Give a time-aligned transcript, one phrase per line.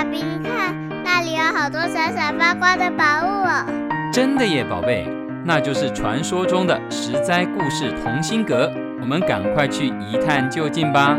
[0.00, 3.66] 爸比，你看那里有好多闪闪发光的宝物哦！
[4.10, 5.06] 真的耶，宝贝，
[5.44, 8.72] 那就是传说中的十灾故事同心阁。
[8.98, 11.18] 我们赶快去一探究竟吧！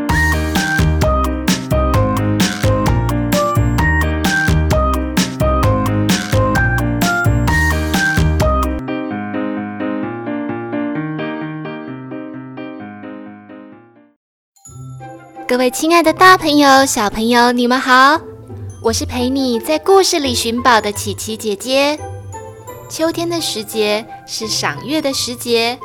[15.48, 18.20] 各位亲爱的大朋友、小朋友，你们好！
[18.84, 22.00] 我是陪你在故事里寻宝的琪琪姐姐。
[22.90, 25.78] 秋天的时节是赏月的时节，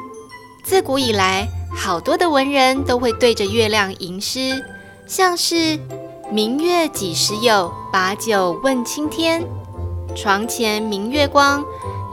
[0.65, 1.47] 自古以来，
[1.77, 4.65] 好多的文人都会对着月亮吟诗，
[5.07, 5.79] 像是
[6.33, 9.45] “明月几时有，把酒问青天。
[10.15, 11.63] 床前明月光，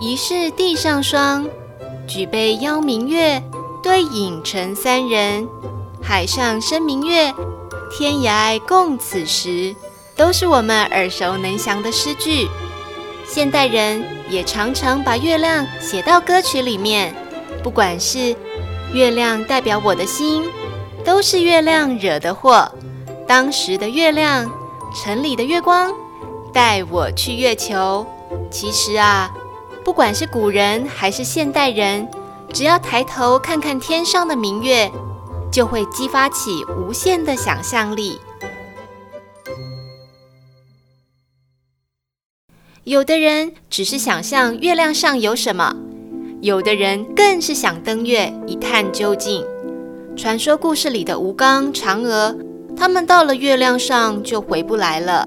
[0.01, 1.47] 疑是地上霜。
[2.05, 3.41] 举杯邀明月，
[3.81, 5.47] 对影成三人。”
[6.03, 7.33] 海上生明月，
[7.97, 9.73] 天涯共此时，
[10.23, 12.47] 都是我们耳熟能详的诗句。
[13.27, 17.13] 现代人也常常把月亮写到歌曲里面，
[17.61, 18.33] 不管是
[18.93, 20.45] 月亮代表我的心，
[21.03, 22.71] 都是月亮惹的祸。
[23.27, 24.49] 当时的月亮，
[24.95, 25.91] 城里的月光，
[26.53, 28.07] 带我去月球。
[28.49, 29.29] 其实啊，
[29.83, 32.09] 不管是古人还是现代人，
[32.53, 34.89] 只要抬头看看天上的明月。
[35.51, 38.19] 就会激发起无限的想象力。
[42.85, 45.73] 有的人只是想象月亮上有什么，
[46.41, 49.41] 有的人更是想登月一探究竟。
[50.17, 52.35] 传说故事里的吴刚、嫦娥，
[52.75, 55.25] 他们到了月亮上就回不来了。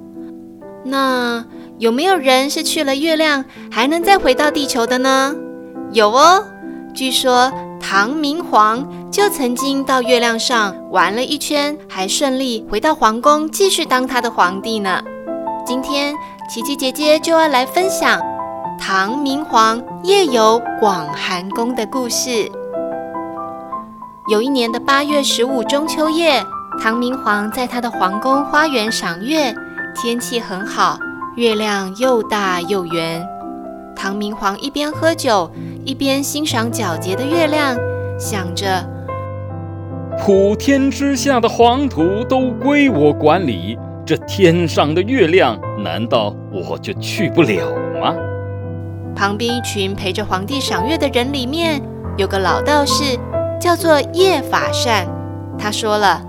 [0.84, 1.43] 那
[1.79, 5.34] 有没有人是去了月亮还能再回到地球的呢？
[5.93, 6.45] 有哦，
[6.95, 8.87] 据说唐明皇。
[9.11, 15.03] 就曾经到月亮上玩了一圈，还顺利回到皇宫继续当他的皇帝呢。
[15.65, 16.15] 今天
[16.49, 18.21] 琪琪姐姐就要来分享
[18.79, 22.49] 唐明皇夜游广寒宫的故事。
[24.31, 26.45] 有一年的八月十五中秋夜，
[26.81, 29.53] 唐明皇在他的皇宫花园赏月，
[29.97, 30.99] 天气很好，
[31.35, 33.27] 月亮又大又圆。
[33.97, 35.51] 唐明皇一边喝酒，
[35.85, 37.77] 一边欣赏皎洁的月亮，
[38.21, 38.89] 想着。
[40.25, 47.67] 普天之下的黄土都归我管理，这天上的月亮，难道我就去不了
[48.00, 48.15] 吗？
[49.17, 51.83] 旁边一群陪着皇帝赏月的人里面，
[52.17, 53.19] 有个老道士，
[53.61, 55.09] 叫做叶法善。
[55.59, 56.22] 他说了：“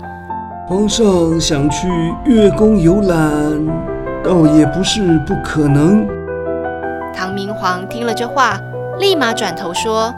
[0.66, 1.06] 皇上
[1.40, 1.86] 想去
[2.24, 3.64] 月宫游览，
[4.24, 6.04] 倒也不是不可能。”
[7.14, 8.58] 唐明皇听了这话，
[8.98, 10.12] 立马转头说：“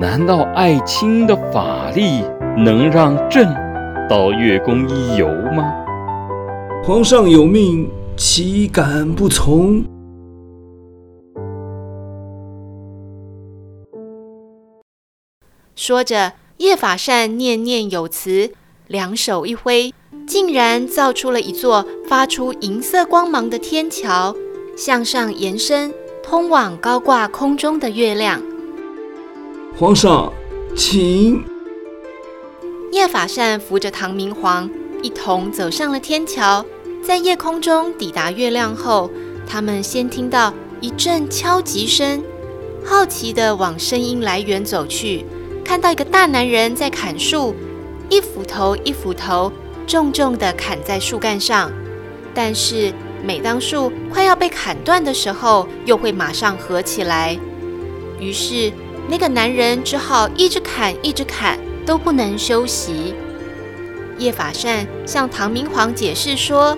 [0.00, 2.24] 难道爱卿的法力？”
[2.56, 3.46] 能让朕
[4.08, 5.72] 到月宫一游吗？
[6.82, 7.86] 皇上有命，
[8.16, 9.84] 岂敢不从？
[15.76, 18.52] 说着，叶法善念念有词，
[18.86, 19.92] 两手一挥，
[20.26, 24.34] 竟然造出了一座发出银色光芒的天桥，
[24.74, 25.92] 向上延伸，
[26.22, 28.42] 通往高挂空中的月亮。
[29.76, 30.32] 皇上，
[30.74, 31.44] 请。
[32.90, 34.68] 叶法善扶着唐明皇
[35.02, 36.64] 一同走上了天桥，
[37.02, 39.10] 在夜空中抵达月亮后，
[39.46, 42.22] 他们先听到一阵敲击声，
[42.84, 45.24] 好奇地往声音来源走去，
[45.64, 47.54] 看到一个大男人在砍树，
[48.08, 49.50] 一斧头一斧头
[49.86, 51.72] 重重地砍在树干上，
[52.34, 52.92] 但是
[53.24, 57.38] 每当树快要被砍断的时候，又会马上合起来，
[58.18, 58.70] 于是
[59.08, 61.58] 那个男人只好一直砍，一直砍。
[61.86, 63.14] 都不能休息。
[64.20, 66.76] 叶法善向唐明皇解释说：“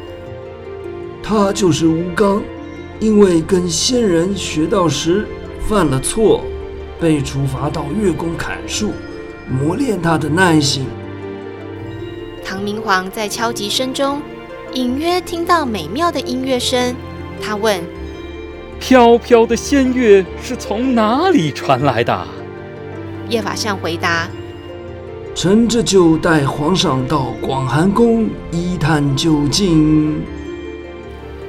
[1.22, 2.40] 他就是吴刚，
[3.00, 5.26] 因为跟仙人学道时
[5.68, 6.44] 犯了错，
[7.00, 8.92] 被处罚到月宫砍树，
[9.50, 10.86] 磨练他的耐性。”
[12.44, 14.22] 唐明皇在敲击声中
[14.74, 16.94] 隐约听到美妙的音乐声，
[17.40, 17.80] 他问
[18.78, 22.24] ：“飘飘的仙乐是从哪里传来的？”
[23.28, 24.28] 叶法善回答。
[25.34, 30.22] 臣这就带皇上到广寒宫一探究竟。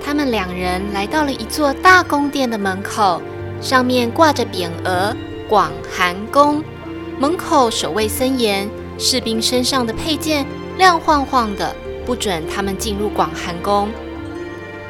[0.03, 3.21] 他们两人来到了一座大宫殿的门口，
[3.61, 5.15] 上面挂着匾额
[5.49, 6.63] “广寒宫”。
[7.19, 10.45] 门口守卫森严，士兵身上的佩剑
[10.77, 11.75] 亮晃晃的，
[12.05, 13.89] 不准他们进入广寒宫。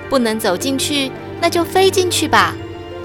[0.07, 1.12] 不能走进去，
[1.42, 2.54] 那就飞进去吧。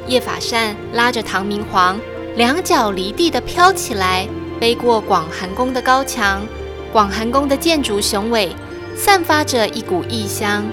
[0.07, 1.99] 叶法善拉着唐明皇，
[2.37, 4.29] 两脚离地的飘起来。
[4.61, 6.45] 飞过广寒宫的高墙，
[6.93, 8.51] 广寒宫的建筑雄伟，
[8.97, 10.65] 散发着一股异香。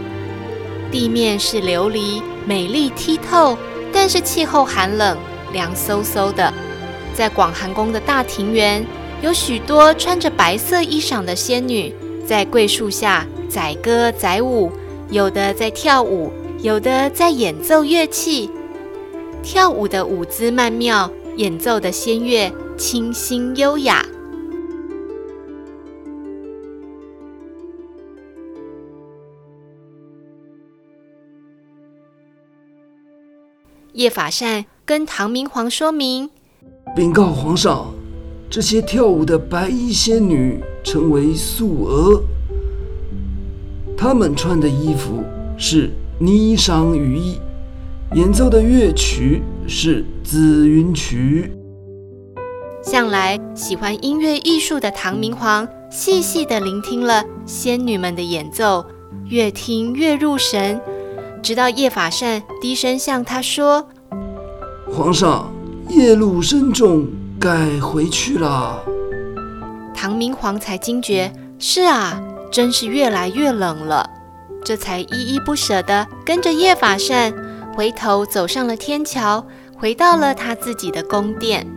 [0.92, 3.58] 地面是琉璃，美丽剔透，
[3.94, 5.18] 但是气候寒冷，
[5.54, 6.52] 凉飕飕的。
[7.14, 8.86] 在广寒宫的大庭园，
[9.22, 11.94] 有许多穿着白色衣裳的仙女，
[12.26, 14.72] 在桂树下载歌载舞，
[15.10, 18.50] 有的在跳舞，有的在演奏乐器。
[19.44, 24.06] 跳舞的舞姿曼妙，演奏的仙乐清新优雅。
[33.94, 36.30] 叶法善跟唐明皇说明，
[36.94, 37.94] 禀告皇上，
[38.50, 42.22] 这些跳舞的白衣仙女称为素娥，
[43.98, 45.24] 她们穿的衣服
[45.58, 45.90] 是
[46.20, 47.40] 霓裳羽衣，
[48.16, 51.50] 演奏的乐曲是紫云曲。
[52.86, 58.86] 向来喜欢音乐艺术的唐明皇，细细地聆听了仙女们的演奏，
[59.28, 60.80] 越听越入神。
[61.42, 63.88] 直到叶法善低声向他说
[64.88, 65.52] ：“皇上，
[65.90, 67.08] 夜路深重，
[67.40, 68.84] 该回去了。”
[69.96, 72.22] 唐明皇才惊觉：“是啊，
[72.52, 74.08] 真是越来越冷了。”
[74.64, 77.34] 这才依依不舍地跟着叶法善
[77.76, 79.46] 回头走上了天桥，
[79.76, 81.68] 回到了他自己的宫殿。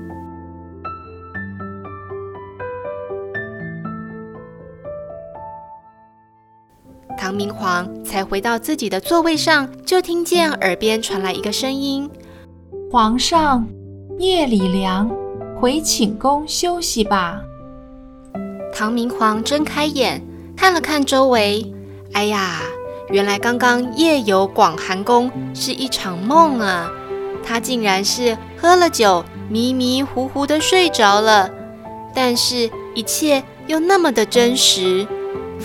[7.29, 12.09] 唐明皇才回到自己的座位上，就听见耳边传来一个声音
[12.91, 13.69] ：“皇上，
[14.19, 15.11] 夜里凉，
[15.55, 17.43] 回寝宫休息吧。”
[18.75, 20.27] 唐明皇睁开眼，
[20.57, 21.71] 看了看周围，
[22.15, 22.63] 哎呀，
[23.11, 26.91] 原来刚刚夜游广寒宫是一场梦啊！
[27.45, 31.51] 他竟然是喝了酒，迷迷糊糊的睡着了，
[32.15, 35.07] 但是一切又那么的真实。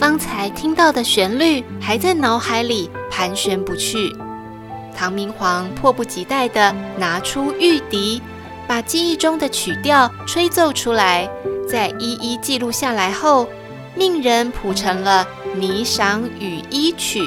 [0.04, 4.14] 方才听到的旋律还在脑海里盘旋不去。
[4.94, 8.22] 唐明皇迫不及待地拿出玉笛，
[8.68, 11.30] 把记忆中的曲调吹奏出来，
[11.66, 13.48] 再一一记录下来后，
[13.96, 15.26] 命人谱成了
[15.58, 17.22] 《霓裳羽衣曲》。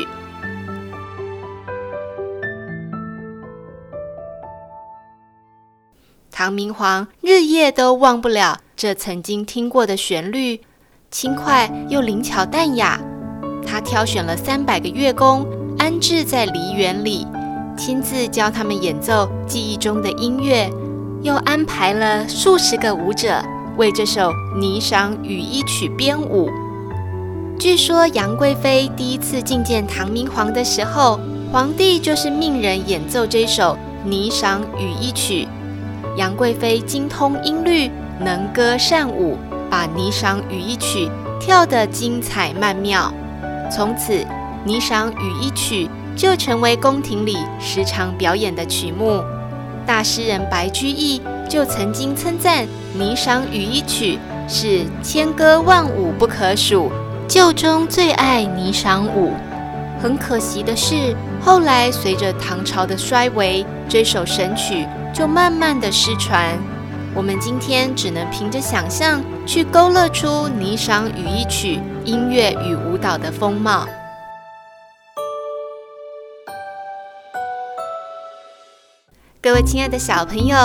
[6.30, 10.60] 唐明皇日夜都忘不了这曾经听过的旋律。
[11.10, 13.00] 轻快又灵巧淡雅，
[13.66, 15.46] 他挑选了三百个乐工
[15.78, 17.26] 安置在梨园里，
[17.76, 20.68] 亲自教他们演奏记忆中的音乐，
[21.22, 23.40] 又安排了数十个舞者
[23.76, 26.50] 为这首《霓裳羽衣曲》编舞。
[27.58, 31.18] 据说杨贵妃第一次觐见唐明皇的时候，
[31.52, 35.44] 皇帝就是命人演奏这首《霓裳羽衣曲》，
[36.18, 39.38] 杨贵妃精通音律，能歌善舞。
[39.70, 41.08] 把《霓裳羽衣曲》
[41.38, 43.12] 跳得精彩曼妙，
[43.70, 44.12] 从此
[44.66, 45.86] 《霓裳羽衣曲》
[46.16, 49.22] 就成为宫廷里时常表演的曲目。
[49.86, 52.64] 大诗人白居易就曾经称赞
[52.98, 54.18] 《霓裳羽衣曲》
[54.52, 56.90] 是千歌万舞不可数，
[57.28, 59.32] 旧中最爱霓裳舞。
[60.00, 66.58] 很可惜的是，后来随着唐朝的衰微，这首神曲就慢慢的失传。
[67.16, 73.86] 我们今天只能凭着想象去勾勒出《霓裳羽衣曲》音乐与舞蹈的风貌。
[79.40, 80.56] 各位亲爱的小朋友，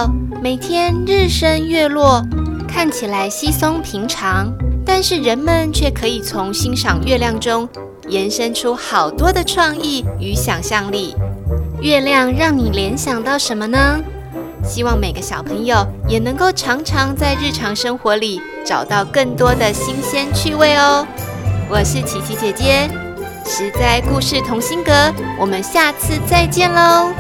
[0.44, 2.22] 每天日升月落，
[2.68, 4.52] 看起来稀松平常，
[4.86, 7.70] 但是人们却可以从欣赏月亮中
[8.10, 11.16] 延伸出好多的创意与想象力。
[11.82, 14.02] 月亮让你联想到什么呢？
[14.64, 21.06] 希望每个小朋友也能够常常在日常生活里找到更多的新鲜趣味哦。
[21.70, 22.90] 我是琪琪姐姐，
[23.46, 24.92] 实在故事同心阁，
[25.40, 27.12] 我们下次再见喽。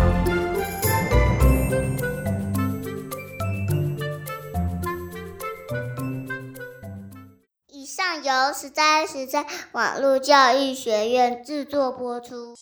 [7.67, 12.55] 以上由实在实在网络教育学院制作播出。